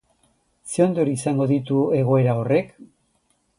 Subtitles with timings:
[0.75, 2.75] Zer ondorio izango ditu egoera horrek?